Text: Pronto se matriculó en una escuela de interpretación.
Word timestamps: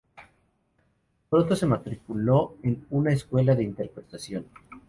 Pronto 1.29 1.55
se 1.55 1.67
matriculó 1.67 2.57
en 2.63 2.87
una 2.89 3.13
escuela 3.13 3.53
de 3.53 3.61
interpretación. 3.65 4.47